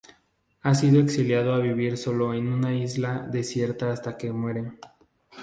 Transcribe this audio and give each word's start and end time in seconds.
Ha 0.63 0.73
sido 0.73 0.99
exiliado 0.99 1.53
a 1.53 1.59
vivir 1.59 1.95
solo 1.95 2.33
en 2.33 2.47
una 2.47 2.73
isla 2.73 3.19
desierta 3.31 3.91
hasta 3.91 4.17
que 4.17 4.31
muere. 4.33 4.71